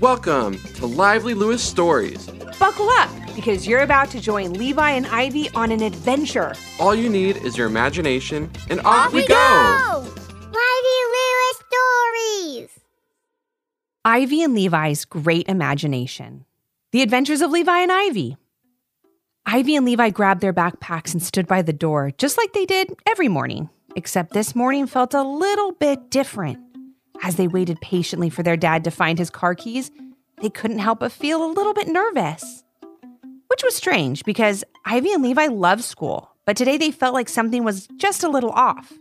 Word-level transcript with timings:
Welcome 0.00 0.58
to 0.76 0.86
Lively 0.86 1.34
Lewis 1.34 1.62
Stories. 1.62 2.26
Buckle 2.58 2.88
up 2.88 3.10
because 3.36 3.68
you're 3.68 3.82
about 3.82 4.10
to 4.12 4.18
join 4.18 4.54
Levi 4.54 4.92
and 4.92 5.06
Ivy 5.06 5.50
on 5.50 5.70
an 5.70 5.82
adventure. 5.82 6.54
All 6.78 6.94
you 6.94 7.10
need 7.10 7.36
is 7.36 7.58
your 7.58 7.66
imagination, 7.66 8.50
and 8.70 8.80
off, 8.80 9.08
Off 9.08 9.12
we 9.12 9.20
we 9.20 9.26
go! 9.26 9.34
go! 9.34 9.98
Lively 9.98 11.00
Lewis 11.12 11.62
Stories! 11.68 12.80
Ivy 14.06 14.42
and 14.42 14.54
Levi's 14.54 15.04
great 15.04 15.46
imagination. 15.50 16.46
The 16.92 17.02
adventures 17.02 17.42
of 17.42 17.50
Levi 17.50 17.80
and 17.80 17.92
Ivy. 17.92 18.38
Ivy 19.44 19.76
and 19.76 19.84
Levi 19.84 20.08
grabbed 20.08 20.40
their 20.40 20.54
backpacks 20.54 21.12
and 21.12 21.22
stood 21.22 21.46
by 21.46 21.60
the 21.60 21.74
door, 21.74 22.10
just 22.16 22.38
like 22.38 22.54
they 22.54 22.64
did 22.64 22.94
every 23.06 23.28
morning, 23.28 23.68
except 23.96 24.32
this 24.32 24.54
morning 24.54 24.86
felt 24.86 25.12
a 25.12 25.22
little 25.22 25.72
bit 25.72 26.10
different. 26.10 26.58
As 27.22 27.36
they 27.36 27.48
waited 27.48 27.80
patiently 27.80 28.30
for 28.30 28.42
their 28.42 28.56
dad 28.56 28.84
to 28.84 28.90
find 28.90 29.18
his 29.18 29.30
car 29.30 29.54
keys, 29.54 29.90
they 30.40 30.48
couldn't 30.48 30.78
help 30.78 31.00
but 31.00 31.12
feel 31.12 31.44
a 31.44 31.52
little 31.52 31.74
bit 31.74 31.88
nervous. 31.88 32.64
Which 33.48 33.62
was 33.62 33.74
strange 33.74 34.24
because 34.24 34.64
Ivy 34.86 35.12
and 35.12 35.22
Levi 35.22 35.46
love 35.46 35.84
school, 35.84 36.30
but 36.46 36.56
today 36.56 36.78
they 36.78 36.90
felt 36.90 37.14
like 37.14 37.28
something 37.28 37.62
was 37.62 37.88
just 37.96 38.22
a 38.22 38.28
little 38.28 38.50
off. 38.50 38.92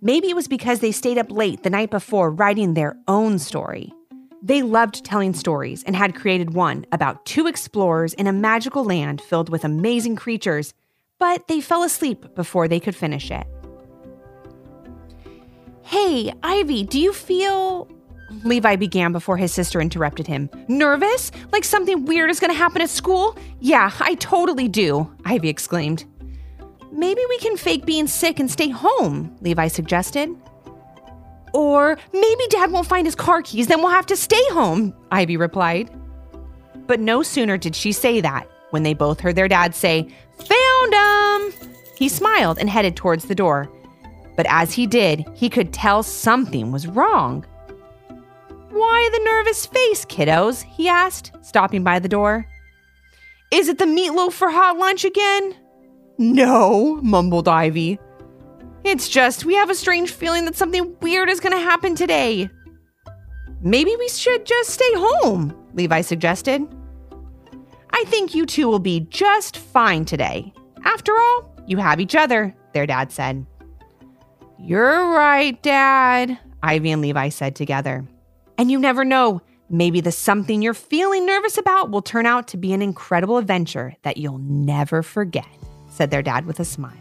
Maybe 0.00 0.30
it 0.30 0.36
was 0.36 0.46
because 0.46 0.80
they 0.80 0.92
stayed 0.92 1.18
up 1.18 1.30
late 1.30 1.62
the 1.62 1.70
night 1.70 1.90
before 1.90 2.30
writing 2.30 2.74
their 2.74 2.96
own 3.08 3.38
story. 3.38 3.92
They 4.42 4.60
loved 4.60 5.04
telling 5.04 5.32
stories 5.32 5.82
and 5.84 5.96
had 5.96 6.14
created 6.14 6.52
one 6.52 6.84
about 6.92 7.24
two 7.24 7.46
explorers 7.46 8.12
in 8.12 8.26
a 8.26 8.32
magical 8.32 8.84
land 8.84 9.22
filled 9.22 9.48
with 9.48 9.64
amazing 9.64 10.16
creatures, 10.16 10.74
but 11.18 11.48
they 11.48 11.62
fell 11.62 11.82
asleep 11.82 12.34
before 12.34 12.68
they 12.68 12.78
could 12.78 12.94
finish 12.94 13.30
it. 13.30 13.46
Hey, 15.84 16.32
Ivy, 16.42 16.84
do 16.84 16.98
you 16.98 17.12
feel. 17.12 17.86
Levi 18.42 18.76
began 18.76 19.12
before 19.12 19.36
his 19.36 19.52
sister 19.52 19.82
interrupted 19.82 20.26
him. 20.26 20.48
Nervous? 20.66 21.30
Like 21.52 21.62
something 21.62 22.06
weird 22.06 22.30
is 22.30 22.40
to 22.40 22.52
happen 22.52 22.80
at 22.80 22.88
school? 22.88 23.36
Yeah, 23.60 23.92
I 24.00 24.14
totally 24.14 24.66
do, 24.66 25.12
Ivy 25.26 25.50
exclaimed. 25.50 26.06
Maybe 26.90 27.20
we 27.28 27.38
can 27.38 27.58
fake 27.58 27.84
being 27.84 28.06
sick 28.06 28.40
and 28.40 28.50
stay 28.50 28.70
home, 28.70 29.36
Levi 29.42 29.68
suggested. 29.68 30.30
Or 31.52 31.98
maybe 32.12 32.46
dad 32.48 32.72
won't 32.72 32.86
find 32.86 33.06
his 33.06 33.14
car 33.14 33.42
keys, 33.42 33.66
then 33.66 33.80
we'll 33.80 33.90
have 33.90 34.06
to 34.06 34.16
stay 34.16 34.42
home, 34.50 34.94
Ivy 35.10 35.36
replied. 35.36 35.90
But 36.86 36.98
no 36.98 37.22
sooner 37.22 37.58
did 37.58 37.76
she 37.76 37.92
say 37.92 38.22
that 38.22 38.48
when 38.70 38.84
they 38.84 38.94
both 38.94 39.20
heard 39.20 39.36
their 39.36 39.48
dad 39.48 39.74
say, 39.74 40.08
Found 40.38 40.94
'em! 40.94 41.68
He 41.96 42.08
smiled 42.08 42.58
and 42.58 42.70
headed 42.70 42.96
towards 42.96 43.26
the 43.26 43.34
door. 43.34 43.70
But 44.36 44.46
as 44.48 44.72
he 44.72 44.86
did, 44.86 45.24
he 45.34 45.48
could 45.48 45.72
tell 45.72 46.02
something 46.02 46.72
was 46.72 46.86
wrong. 46.86 47.44
Why 48.70 49.08
the 49.12 49.24
nervous 49.24 49.66
face, 49.66 50.04
kiddos? 50.04 50.62
he 50.62 50.88
asked, 50.88 51.32
stopping 51.42 51.84
by 51.84 52.00
the 52.00 52.08
door. 52.08 52.46
Is 53.52 53.68
it 53.68 53.78
the 53.78 53.84
meatloaf 53.84 54.32
for 54.32 54.50
hot 54.50 54.76
lunch 54.78 55.04
again? 55.04 55.54
No, 56.18 57.00
mumbled 57.02 57.48
Ivy. 57.48 57.98
It's 58.82 59.08
just 59.08 59.44
we 59.44 59.54
have 59.54 59.70
a 59.70 59.74
strange 59.74 60.10
feeling 60.10 60.44
that 60.44 60.56
something 60.56 60.96
weird 61.00 61.30
is 61.30 61.40
going 61.40 61.56
to 61.56 61.64
happen 61.64 61.94
today. 61.94 62.50
Maybe 63.62 63.94
we 63.96 64.08
should 64.08 64.44
just 64.44 64.70
stay 64.70 64.92
home, 64.94 65.54
Levi 65.72 66.00
suggested. 66.02 66.62
I 67.90 68.04
think 68.08 68.34
you 68.34 68.44
two 68.44 68.68
will 68.68 68.80
be 68.80 69.06
just 69.08 69.56
fine 69.56 70.04
today. 70.04 70.52
After 70.84 71.16
all, 71.16 71.54
you 71.66 71.78
have 71.78 72.00
each 72.00 72.14
other, 72.14 72.54
their 72.74 72.86
dad 72.86 73.12
said. 73.12 73.46
You're 74.66 75.10
right, 75.12 75.62
Dad, 75.62 76.38
Ivy 76.62 76.90
and 76.90 77.02
Levi 77.02 77.28
said 77.28 77.54
together. 77.54 78.02
And 78.56 78.70
you 78.70 78.78
never 78.78 79.04
know, 79.04 79.42
maybe 79.68 80.00
the 80.00 80.10
something 80.10 80.62
you're 80.62 80.72
feeling 80.72 81.26
nervous 81.26 81.58
about 81.58 81.90
will 81.90 82.00
turn 82.00 82.24
out 82.24 82.48
to 82.48 82.56
be 82.56 82.72
an 82.72 82.80
incredible 82.80 83.36
adventure 83.36 83.94
that 84.04 84.16
you'll 84.16 84.38
never 84.38 85.02
forget, 85.02 85.44
said 85.88 86.10
their 86.10 86.22
dad 86.22 86.46
with 86.46 86.60
a 86.60 86.64
smile. 86.64 86.94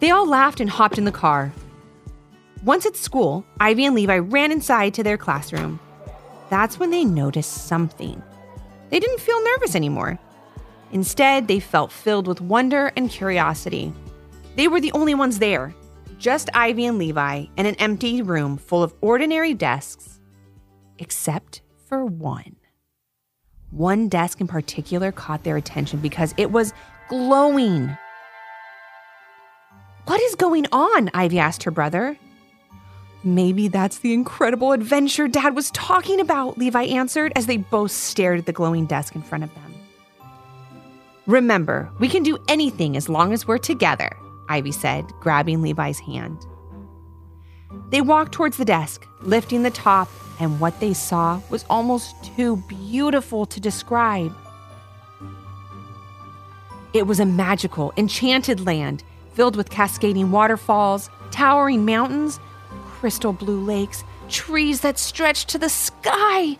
They 0.00 0.10
all 0.10 0.26
laughed 0.26 0.60
and 0.60 0.70
hopped 0.70 0.96
in 0.96 1.04
the 1.04 1.12
car. 1.12 1.52
Once 2.64 2.86
at 2.86 2.96
school, 2.96 3.44
Ivy 3.60 3.84
and 3.84 3.94
Levi 3.94 4.16
ran 4.16 4.50
inside 4.50 4.94
to 4.94 5.02
their 5.02 5.18
classroom. 5.18 5.78
That's 6.48 6.78
when 6.78 6.90
they 6.90 7.04
noticed 7.04 7.66
something. 7.68 8.22
They 8.88 8.98
didn't 8.98 9.20
feel 9.20 9.44
nervous 9.44 9.74
anymore. 9.74 10.18
Instead, 10.90 11.48
they 11.48 11.60
felt 11.60 11.92
filled 11.92 12.26
with 12.26 12.40
wonder 12.40 12.92
and 12.96 13.10
curiosity. 13.10 13.92
They 14.56 14.68
were 14.68 14.80
the 14.80 14.92
only 14.92 15.14
ones 15.14 15.38
there, 15.38 15.74
just 16.18 16.50
Ivy 16.52 16.86
and 16.86 16.98
Levi 16.98 17.46
in 17.56 17.66
an 17.66 17.74
empty 17.76 18.22
room 18.22 18.58
full 18.58 18.82
of 18.82 18.94
ordinary 19.00 19.54
desks, 19.54 20.20
except 20.98 21.62
for 21.86 22.04
one. 22.04 22.56
One 23.70 24.08
desk 24.08 24.40
in 24.40 24.46
particular 24.46 25.12
caught 25.12 25.44
their 25.44 25.56
attention 25.56 26.00
because 26.00 26.34
it 26.36 26.50
was 26.50 26.72
glowing. 27.08 27.96
What 30.06 30.20
is 30.22 30.34
going 30.34 30.66
on? 30.72 31.10
Ivy 31.14 31.38
asked 31.38 31.62
her 31.64 31.70
brother. 31.70 32.16
Maybe 33.24 33.68
that's 33.68 33.98
the 33.98 34.14
incredible 34.14 34.72
adventure 34.72 35.28
Dad 35.28 35.54
was 35.54 35.70
talking 35.72 36.20
about, 36.20 36.56
Levi 36.56 36.84
answered 36.84 37.32
as 37.36 37.46
they 37.46 37.56
both 37.56 37.90
stared 37.90 38.38
at 38.38 38.46
the 38.46 38.52
glowing 38.52 38.86
desk 38.86 39.14
in 39.14 39.22
front 39.22 39.44
of 39.44 39.54
them. 39.54 39.74
Remember, 41.26 41.90
we 41.98 42.08
can 42.08 42.22
do 42.22 42.38
anything 42.48 42.96
as 42.96 43.08
long 43.08 43.34
as 43.34 43.46
we're 43.46 43.58
together, 43.58 44.16
Ivy 44.48 44.72
said, 44.72 45.06
grabbing 45.20 45.62
Levi's 45.62 46.00
hand. 46.00 46.46
They 47.90 48.00
walked 48.00 48.32
towards 48.32 48.56
the 48.56 48.64
desk, 48.64 49.06
lifting 49.20 49.62
the 49.62 49.70
top, 49.70 50.08
and 50.40 50.60
what 50.60 50.80
they 50.80 50.94
saw 50.94 51.40
was 51.50 51.64
almost 51.68 52.14
too 52.36 52.56
beautiful 52.68 53.46
to 53.46 53.60
describe. 53.60 54.34
It 56.94 57.06
was 57.06 57.20
a 57.20 57.26
magical, 57.26 57.92
enchanted 57.96 58.64
land 58.64 59.02
filled 59.34 59.56
with 59.56 59.70
cascading 59.70 60.30
waterfalls, 60.30 61.10
towering 61.30 61.84
mountains, 61.84 62.40
crystal 62.86 63.32
blue 63.32 63.62
lakes, 63.62 64.02
trees 64.28 64.80
that 64.80 64.98
stretched 64.98 65.48
to 65.50 65.58
the 65.58 65.68
sky, 65.68 66.58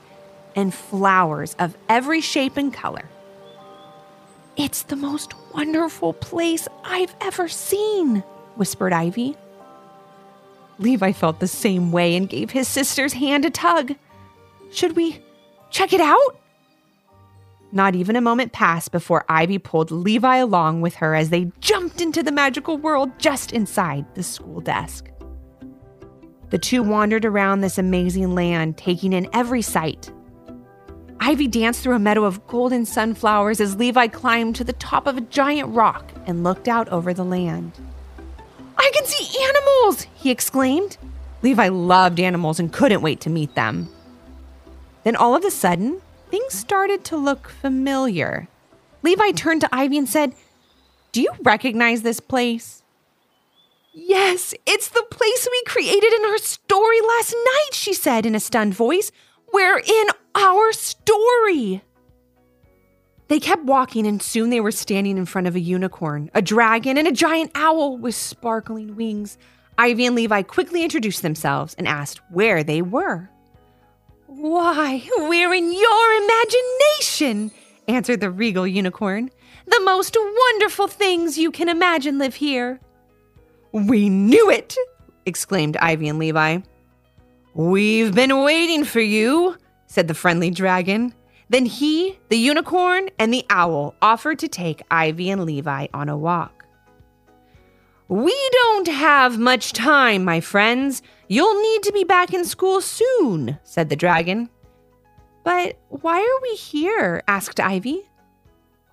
and 0.54 0.74
flowers 0.74 1.54
of 1.58 1.76
every 1.88 2.20
shape 2.20 2.56
and 2.56 2.72
color. 2.72 3.08
It's 4.58 4.82
the 4.82 4.96
most 4.96 5.34
wonderful 5.54 6.14
place 6.14 6.66
I've 6.82 7.14
ever 7.20 7.46
seen, 7.46 8.24
whispered 8.56 8.92
Ivy. 8.92 9.36
Levi 10.80 11.12
felt 11.12 11.38
the 11.38 11.46
same 11.46 11.92
way 11.92 12.16
and 12.16 12.28
gave 12.28 12.50
his 12.50 12.66
sister's 12.66 13.12
hand 13.12 13.44
a 13.44 13.50
tug. 13.50 13.94
Should 14.72 14.96
we 14.96 15.22
check 15.70 15.92
it 15.92 16.00
out? 16.00 16.40
Not 17.70 17.94
even 17.94 18.16
a 18.16 18.20
moment 18.20 18.50
passed 18.50 18.90
before 18.90 19.24
Ivy 19.28 19.58
pulled 19.58 19.92
Levi 19.92 20.38
along 20.38 20.80
with 20.80 20.96
her 20.96 21.14
as 21.14 21.30
they 21.30 21.52
jumped 21.60 22.00
into 22.00 22.24
the 22.24 22.32
magical 22.32 22.78
world 22.78 23.16
just 23.20 23.52
inside 23.52 24.12
the 24.16 24.24
school 24.24 24.60
desk. 24.60 25.08
The 26.50 26.58
two 26.58 26.82
wandered 26.82 27.24
around 27.24 27.60
this 27.60 27.78
amazing 27.78 28.34
land, 28.34 28.76
taking 28.76 29.12
in 29.12 29.28
every 29.32 29.62
sight. 29.62 30.10
Ivy 31.20 31.48
danced 31.48 31.82
through 31.82 31.96
a 31.96 31.98
meadow 31.98 32.24
of 32.24 32.46
golden 32.46 32.84
sunflowers 32.84 33.60
as 33.60 33.76
Levi 33.76 34.06
climbed 34.08 34.56
to 34.56 34.64
the 34.64 34.72
top 34.72 35.06
of 35.06 35.16
a 35.16 35.22
giant 35.22 35.74
rock 35.74 36.12
and 36.26 36.44
looked 36.44 36.68
out 36.68 36.88
over 36.88 37.12
the 37.12 37.24
land. 37.24 37.72
I 38.76 38.90
can 38.94 39.04
see 39.04 39.42
animals, 39.44 40.06
he 40.14 40.30
exclaimed. 40.30 40.96
Levi 41.42 41.68
loved 41.68 42.20
animals 42.20 42.60
and 42.60 42.72
couldn't 42.72 43.02
wait 43.02 43.20
to 43.22 43.30
meet 43.30 43.54
them. 43.54 43.88
Then 45.04 45.16
all 45.16 45.34
of 45.34 45.44
a 45.44 45.50
sudden, 45.50 46.00
things 46.30 46.54
started 46.54 47.04
to 47.04 47.16
look 47.16 47.48
familiar. 47.48 48.48
Levi 49.02 49.32
turned 49.32 49.60
to 49.62 49.74
Ivy 49.74 49.98
and 49.98 50.08
said, 50.08 50.34
Do 51.12 51.20
you 51.20 51.30
recognize 51.42 52.02
this 52.02 52.20
place? 52.20 52.82
Yes, 53.92 54.54
it's 54.66 54.88
the 54.88 55.06
place 55.10 55.48
we 55.50 55.62
created 55.66 56.12
in 56.12 56.24
our 56.24 56.38
story 56.38 57.00
last 57.00 57.34
night, 57.34 57.70
she 57.72 57.92
said 57.92 58.26
in 58.26 58.34
a 58.34 58.40
stunned 58.40 58.74
voice. 58.74 59.10
We're 59.52 59.78
in 59.78 60.06
our 60.34 60.72
story. 60.72 61.82
They 63.28 63.40
kept 63.40 63.64
walking, 63.64 64.06
and 64.06 64.22
soon 64.22 64.50
they 64.50 64.60
were 64.60 64.70
standing 64.70 65.18
in 65.18 65.26
front 65.26 65.46
of 65.46 65.54
a 65.54 65.60
unicorn, 65.60 66.30
a 66.34 66.40
dragon, 66.40 66.96
and 66.96 67.06
a 67.06 67.12
giant 67.12 67.50
owl 67.54 67.98
with 67.98 68.14
sparkling 68.14 68.96
wings. 68.96 69.36
Ivy 69.76 70.06
and 70.06 70.16
Levi 70.16 70.42
quickly 70.42 70.82
introduced 70.82 71.22
themselves 71.22 71.74
and 71.74 71.86
asked 71.86 72.20
where 72.30 72.64
they 72.64 72.82
were. 72.82 73.30
Why, 74.26 75.02
we're 75.16 75.52
in 75.52 75.72
your 75.72 76.12
imagination, 76.22 77.50
answered 77.86 78.20
the 78.20 78.30
regal 78.30 78.66
unicorn. 78.66 79.30
The 79.66 79.80
most 79.84 80.16
wonderful 80.18 80.88
things 80.88 81.36
you 81.36 81.50
can 81.50 81.68
imagine 81.68 82.18
live 82.18 82.34
here. 82.34 82.80
We 83.72 84.08
knew 84.08 84.50
it, 84.50 84.74
exclaimed 85.26 85.76
Ivy 85.76 86.08
and 86.08 86.18
Levi. 86.18 86.60
We've 87.58 88.14
been 88.14 88.44
waiting 88.44 88.84
for 88.84 89.00
you, 89.00 89.56
said 89.88 90.06
the 90.06 90.14
friendly 90.14 90.48
dragon. 90.48 91.12
Then 91.48 91.66
he, 91.66 92.16
the 92.28 92.38
unicorn, 92.38 93.10
and 93.18 93.34
the 93.34 93.44
owl 93.50 93.96
offered 94.00 94.38
to 94.38 94.46
take 94.46 94.84
Ivy 94.92 95.28
and 95.30 95.44
Levi 95.44 95.88
on 95.92 96.08
a 96.08 96.16
walk. 96.16 96.64
We 98.06 98.32
don't 98.52 98.86
have 98.86 99.40
much 99.40 99.72
time, 99.72 100.24
my 100.24 100.38
friends. 100.38 101.02
You'll 101.26 101.60
need 101.60 101.82
to 101.82 101.92
be 101.92 102.04
back 102.04 102.32
in 102.32 102.44
school 102.44 102.80
soon, 102.80 103.58
said 103.64 103.88
the 103.88 103.96
dragon. 103.96 104.50
But 105.42 105.80
why 105.88 106.20
are 106.20 106.42
we 106.42 106.54
here? 106.54 107.24
asked 107.26 107.58
Ivy. 107.58 108.08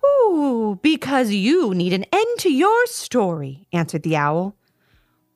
Ooh, 0.04 0.80
because 0.82 1.30
you 1.30 1.72
need 1.72 1.92
an 1.92 2.04
end 2.12 2.38
to 2.40 2.52
your 2.52 2.86
story, 2.86 3.68
answered 3.72 4.02
the 4.02 4.16
owl. 4.16 4.56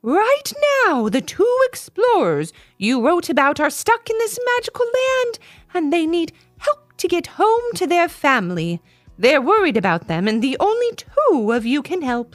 Right 0.02 0.52
now, 0.86 1.10
the 1.10 1.20
two 1.20 1.58
explorers 1.68 2.54
you 2.78 3.04
wrote 3.04 3.28
about 3.28 3.60
are 3.60 3.68
stuck 3.68 4.08
in 4.08 4.16
this 4.16 4.38
magical 4.56 4.86
land 4.86 5.38
and 5.74 5.92
they 5.92 6.06
need 6.06 6.32
help 6.56 6.96
to 6.96 7.06
get 7.06 7.26
home 7.26 7.72
to 7.74 7.86
their 7.86 8.08
family. 8.08 8.80
They're 9.18 9.42
worried 9.42 9.76
about 9.76 10.08
them, 10.08 10.26
and 10.26 10.40
the 10.42 10.56
only 10.58 10.96
two 10.96 11.52
of 11.52 11.66
you 11.66 11.82
can 11.82 12.00
help. 12.00 12.34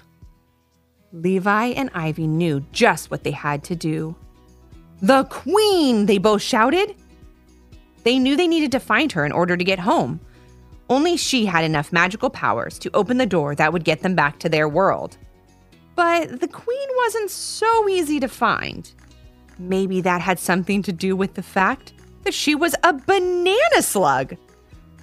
Levi 1.11 1.67
and 1.69 1.89
Ivy 1.95 2.27
knew 2.27 2.63
just 2.71 3.09
what 3.09 3.23
they 3.23 3.31
had 3.31 3.63
to 3.63 3.75
do. 3.75 4.15
The 5.01 5.23
Queen, 5.23 6.05
they 6.05 6.19
both 6.19 6.43
shouted. 6.43 6.93
They 8.03 8.19
knew 8.19 8.37
they 8.37 8.47
needed 8.47 8.71
to 8.73 8.79
find 8.79 9.11
her 9.13 9.25
in 9.25 9.31
order 9.31 9.57
to 9.57 9.63
get 9.63 9.79
home. 9.79 10.19
Only 10.87 11.17
she 11.17 11.47
had 11.47 11.63
enough 11.63 11.91
magical 11.91 12.29
powers 12.29 12.77
to 12.79 12.91
open 12.93 13.17
the 13.17 13.25
door 13.25 13.55
that 13.55 13.73
would 13.73 13.83
get 13.83 14.01
them 14.01 14.13
back 14.13 14.37
to 14.39 14.49
their 14.49 14.69
world. 14.69 15.17
But 15.95 16.41
the 16.41 16.47
Queen 16.47 16.87
wasn't 16.97 17.31
so 17.31 17.87
easy 17.87 18.19
to 18.19 18.27
find. 18.27 18.91
Maybe 19.57 20.01
that 20.01 20.21
had 20.21 20.39
something 20.39 20.81
to 20.83 20.91
do 20.91 21.15
with 21.15 21.35
the 21.35 21.43
fact 21.43 21.93
that 22.23 22.33
she 22.33 22.55
was 22.55 22.75
a 22.83 22.93
banana 22.93 23.81
slug, 23.81 24.35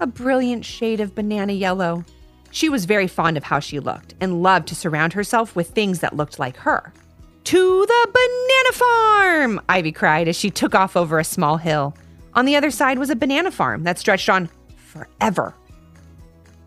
a 0.01 0.07
brilliant 0.07 0.65
shade 0.65 1.01
of 1.01 1.15
banana 1.15 1.53
yellow. 1.53 2.05
She 2.51 2.69
was 2.69 2.85
very 2.85 3.07
fond 3.07 3.39
of 3.39 3.45
how 3.45 3.61
she 3.61 3.81
looked 3.81 4.15
and 4.21 4.43
loved 4.43 4.69
to 4.69 4.75
surround 4.75 5.15
herself 5.15 5.57
with 5.57 5.71
things 5.71 6.01
that 6.01 6.17
looked 6.17 6.39
like 6.39 6.57
her. 6.59 6.93
To 7.45 7.87
the 7.87 8.09
banana 8.13 8.73
farm! 8.73 9.61
Ivy 9.69 9.93
cried 9.93 10.29
as 10.29 10.37
she 10.37 10.51
took 10.51 10.75
off 10.75 10.97
over 10.97 11.19
a 11.19 11.25
small 11.25 11.57
hill. 11.57 11.97
On 12.35 12.45
the 12.45 12.57
other 12.57 12.71
side 12.71 12.99
was 12.99 13.11
a 13.11 13.17
banana 13.17 13.51
farm 13.51 13.85
that 13.85 13.99
stretched 13.99 14.29
on 14.29 14.51
forever. 14.77 15.55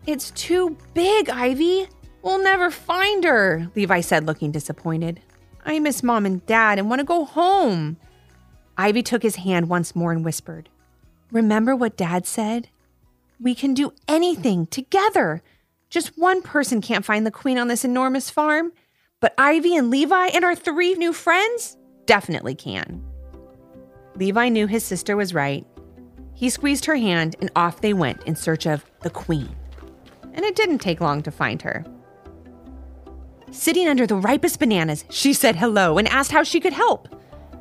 It's 0.06 0.30
too 0.32 0.76
big, 0.94 1.30
Ivy. 1.30 1.88
We'll 2.26 2.42
never 2.42 2.72
find 2.72 3.22
her, 3.22 3.70
Levi 3.76 4.00
said, 4.00 4.26
looking 4.26 4.50
disappointed. 4.50 5.20
I 5.64 5.78
miss 5.78 6.02
mom 6.02 6.26
and 6.26 6.44
dad 6.44 6.76
and 6.76 6.90
want 6.90 6.98
to 6.98 7.04
go 7.04 7.24
home. 7.24 7.98
Ivy 8.76 9.04
took 9.04 9.22
his 9.22 9.36
hand 9.36 9.68
once 9.68 9.94
more 9.94 10.10
and 10.10 10.24
whispered, 10.24 10.68
Remember 11.30 11.76
what 11.76 11.96
dad 11.96 12.26
said? 12.26 12.68
We 13.40 13.54
can 13.54 13.74
do 13.74 13.92
anything 14.08 14.66
together. 14.66 15.40
Just 15.88 16.18
one 16.18 16.42
person 16.42 16.80
can't 16.80 17.04
find 17.04 17.24
the 17.24 17.30
queen 17.30 17.58
on 17.58 17.68
this 17.68 17.84
enormous 17.84 18.28
farm, 18.28 18.72
but 19.20 19.32
Ivy 19.38 19.76
and 19.76 19.88
Levi 19.88 20.26
and 20.34 20.44
our 20.44 20.56
three 20.56 20.94
new 20.94 21.12
friends 21.12 21.76
definitely 22.06 22.56
can. 22.56 23.04
Levi 24.16 24.48
knew 24.48 24.66
his 24.66 24.82
sister 24.82 25.16
was 25.16 25.32
right. 25.32 25.64
He 26.34 26.50
squeezed 26.50 26.86
her 26.86 26.96
hand 26.96 27.36
and 27.40 27.52
off 27.54 27.82
they 27.82 27.92
went 27.92 28.24
in 28.24 28.34
search 28.34 28.66
of 28.66 28.84
the 29.02 29.10
queen. 29.10 29.54
And 30.32 30.44
it 30.44 30.56
didn't 30.56 30.78
take 30.78 31.00
long 31.00 31.22
to 31.22 31.30
find 31.30 31.62
her. 31.62 31.84
Sitting 33.50 33.88
under 33.88 34.06
the 34.06 34.16
ripest 34.16 34.58
bananas, 34.58 35.04
she 35.08 35.32
said 35.32 35.56
hello 35.56 35.98
and 35.98 36.08
asked 36.08 36.32
how 36.32 36.42
she 36.42 36.60
could 36.60 36.72
help. 36.72 37.08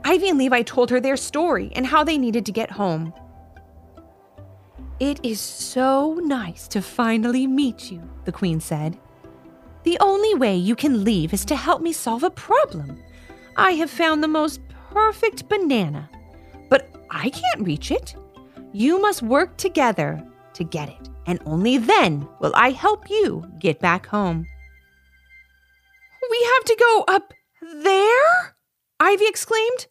Ivy 0.03 0.29
and 0.29 0.37
Levi 0.37 0.61
told 0.63 0.89
her 0.89 0.99
their 0.99 1.17
story 1.17 1.71
and 1.75 1.85
how 1.85 2.03
they 2.03 2.17
needed 2.17 2.45
to 2.45 2.51
get 2.51 2.71
home. 2.71 3.13
It 4.99 5.19
is 5.23 5.39
so 5.39 6.15
nice 6.23 6.67
to 6.69 6.81
finally 6.81 7.47
meet 7.47 7.91
you, 7.91 8.01
the 8.23 8.31
Queen 8.31 8.59
said. 8.59 8.97
The 9.83 9.97
only 9.99 10.33
way 10.33 10.55
you 10.55 10.75
can 10.75 11.03
leave 11.03 11.33
is 11.33 11.45
to 11.45 11.55
help 11.55 11.81
me 11.81 11.91
solve 11.91 12.23
a 12.23 12.29
problem. 12.29 13.03
I 13.57 13.71
have 13.71 13.89
found 13.89 14.23
the 14.23 14.27
most 14.27 14.61
perfect 14.91 15.47
banana, 15.49 16.09
but 16.69 16.89
I 17.11 17.29
can't 17.29 17.65
reach 17.65 17.91
it. 17.91 18.15
You 18.73 19.01
must 19.01 19.21
work 19.21 19.57
together 19.57 20.23
to 20.53 20.63
get 20.63 20.89
it, 20.89 21.09
and 21.27 21.39
only 21.45 21.77
then 21.77 22.27
will 22.39 22.53
I 22.55 22.71
help 22.71 23.09
you 23.09 23.45
get 23.59 23.79
back 23.79 24.05
home. 24.05 24.47
We 26.29 26.43
have 26.55 26.63
to 26.65 26.75
go 26.79 27.03
up 27.07 27.33
there? 27.61 28.55
Ivy 28.99 29.25
exclaimed. 29.27 29.87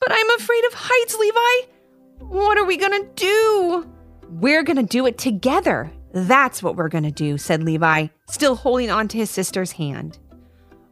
But 0.00 0.12
I'm 0.12 0.30
afraid 0.38 0.64
of 0.66 0.74
heights, 0.74 1.16
Levi. 1.16 1.72
What 2.20 2.58
are 2.58 2.64
we 2.64 2.76
gonna 2.76 3.04
do? 3.14 3.90
We're 4.28 4.62
gonna 4.62 4.82
do 4.82 5.06
it 5.06 5.18
together. 5.18 5.90
That's 6.12 6.62
what 6.62 6.76
we're 6.76 6.88
gonna 6.88 7.10
do, 7.10 7.38
said 7.38 7.62
Levi, 7.62 8.08
still 8.28 8.56
holding 8.56 8.90
on 8.90 9.08
to 9.08 9.18
his 9.18 9.30
sister's 9.30 9.72
hand. 9.72 10.18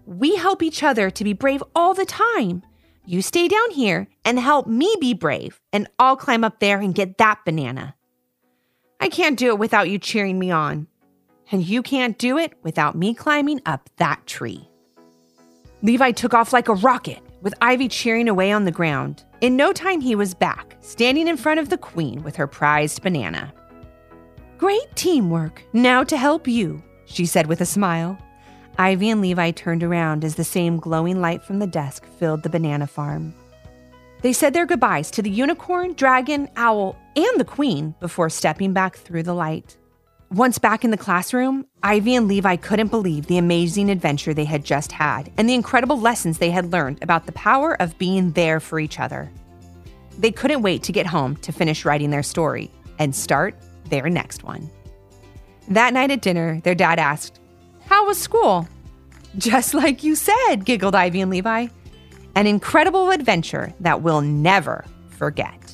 We 0.06 0.37
help 0.37 0.62
each 0.62 0.82
other 0.82 1.11
to 1.11 1.25
be 1.25 1.32
brave 1.32 1.62
all 1.75 1.94
the 1.94 2.05
time. 2.05 2.62
You 3.05 3.23
stay 3.23 3.49
down 3.49 3.70
here 3.70 4.08
and 4.25 4.38
help 4.38 4.67
me 4.67 4.94
be 5.00 5.14
brave, 5.14 5.61
and 5.73 5.88
I'll 5.99 6.17
climb 6.17 6.44
up 6.44 6.61
there 6.61 6.81
and 6.81 6.94
get 6.94 7.19
that 7.19 7.44
banana. 7.44 7.94
I 9.00 9.08
can't 9.08 9.38
do 9.38 9.49
it 9.49 9.58
without 9.58 9.88
you 9.88 9.99
cheering 9.99 10.38
me 10.38 10.50
on. 10.50 10.88
And 11.51 11.65
you 11.65 11.83
can't 11.83 12.19
do 12.19 12.39
it 12.39 12.55
without 12.63 12.97
me 12.97 13.15
climbing 13.15 13.61
up 13.67 13.89
that 13.97 14.27
tree. 14.27 14.69
Levi 15.83 16.11
took 16.11 16.35
off 16.35 16.53
like 16.53 16.69
a 16.69 16.75
rocket, 16.75 17.21
with 17.43 17.55
Ivy 17.61 17.89
cheering 17.89 18.29
away 18.29 18.51
on 18.51 18.65
the 18.65 18.73
ground. 18.73 19.23
In 19.41 19.57
no 19.57 19.73
time, 19.73 20.01
he 20.01 20.15
was 20.15 20.35
back, 20.35 20.77
standing 20.81 21.29
in 21.29 21.37
front 21.37 21.61
of 21.61 21.69
the 21.69 21.79
queen 21.79 22.23
with 22.23 22.35
her 22.37 22.47
prized 22.47 23.03
banana. 23.03 23.53
Great 24.59 24.97
teamwork. 24.97 25.63
Now 25.73 26.03
to 26.05 26.17
help 26.17 26.49
you, 26.49 26.83
she 27.05 27.27
said 27.27 27.47
with 27.47 27.61
a 27.61 27.67
smile. 27.67 28.19
Ivy 28.79 29.11
and 29.11 29.21
Levi 29.21 29.53
turned 29.53 29.83
around 29.83 30.25
as 30.25 30.35
the 30.35 30.45
same 30.45 30.79
glowing 30.79 31.21
light 31.21 31.43
from 31.43 31.59
the 31.59 31.67
desk 31.67 32.05
filled 32.19 32.43
the 32.43 32.51
banana 32.51 32.87
farm. 32.87 33.35
They 34.23 34.33
said 34.33 34.55
their 34.55 34.67
goodbyes 34.67 35.11
to 35.13 35.23
the 35.23 35.31
unicorn, 35.31 35.93
dragon, 35.93 36.49
owl, 36.57 36.97
and 37.15 37.39
the 37.39 37.45
queen 37.45 37.95
before 38.01 38.31
stepping 38.31 38.73
back 38.73 38.97
through 38.97 39.23
the 39.23 39.35
light. 39.35 39.77
Once 40.32 40.58
back 40.58 40.84
in 40.84 40.90
the 40.90 40.96
classroom, 40.96 41.64
Ivy 41.84 42.17
and 42.17 42.26
Levi 42.26 42.56
couldn't 42.56 42.88
believe 42.88 43.26
the 43.26 43.38
amazing 43.38 43.88
adventure 43.88 44.34
they 44.34 44.44
had 44.44 44.64
just 44.64 44.90
had 44.90 45.31
and 45.37 45.49
the 45.49 45.55
incredible 45.55 46.00
lessons 46.00 46.38
they 46.38 46.50
had 46.50 46.73
learned 46.73 47.00
about 47.00 47.26
the 47.26 47.32
power 47.32 47.81
of 47.81 47.96
being 47.96 48.32
there 48.32 48.58
for 48.58 48.81
each 48.81 48.99
other. 48.99 49.31
They 50.19 50.32
couldn't 50.32 50.62
wait 50.62 50.82
to 50.84 50.93
get 50.93 51.06
home 51.06 51.37
to 51.37 51.52
finish 51.52 51.84
writing 51.84 52.11
their 52.11 52.25
story 52.25 52.73
and 52.99 53.14
start 53.14 53.55
their 53.88 54.08
next 54.11 54.43
one. 54.43 54.69
That 55.69 55.93
night 55.93 56.11
at 56.11 56.23
dinner, 56.23 56.61
their 56.62 56.75
dad 56.75 56.99
asked, 56.99 57.38
How 57.87 58.06
was 58.06 58.19
school? 58.19 58.69
Just 59.38 59.75
like 59.75 60.02
you 60.02 60.17
said, 60.17 60.64
giggled 60.64 60.96
Ivy 60.96 61.20
and 61.20 61.31
Levi. 61.31 61.69
An 62.34 62.46
incredible 62.49 63.11
adventure 63.11 63.73
that 63.78 64.02
we'll 64.02 64.23
never 64.23 64.84
forget. 65.11 65.66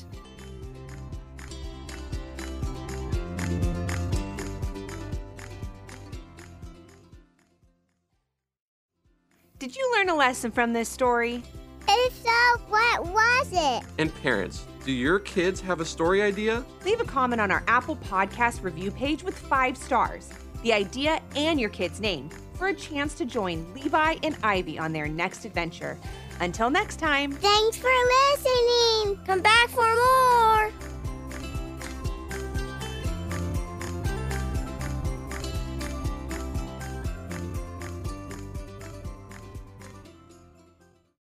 Did 9.63 9.77
you 9.77 9.93
learn 9.95 10.09
a 10.09 10.15
lesson 10.15 10.51
from 10.51 10.73
this 10.73 10.89
story? 10.89 11.41
If 11.87 12.21
so, 12.21 12.61
what 12.67 13.05
was 13.05 13.47
it? 13.53 13.85
And 13.97 14.13
parents, 14.21 14.67
do 14.83 14.91
your 14.91 15.19
kids 15.19 15.61
have 15.61 15.79
a 15.79 15.85
story 15.85 16.21
idea? 16.21 16.65
Leave 16.83 16.99
a 16.99 17.05
comment 17.05 17.39
on 17.39 17.49
our 17.49 17.63
Apple 17.69 17.95
Podcast 17.95 18.61
review 18.61 18.91
page 18.91 19.23
with 19.23 19.37
five 19.37 19.77
stars, 19.77 20.29
the 20.63 20.73
idea, 20.73 21.21
and 21.37 21.61
your 21.61 21.69
kid's 21.69 22.01
name 22.01 22.29
for 22.55 22.67
a 22.67 22.73
chance 22.73 23.13
to 23.13 23.23
join 23.23 23.65
Levi 23.73 24.17
and 24.23 24.35
Ivy 24.43 24.77
on 24.77 24.91
their 24.91 25.07
next 25.07 25.45
adventure. 25.45 25.97
Until 26.41 26.69
next 26.69 26.99
time. 26.99 27.31
Thanks 27.31 27.77
for 27.77 27.89
listening. 28.33 29.17
Come 29.25 29.39
back 29.39 29.69
for 29.69 29.87
more. 29.87 30.73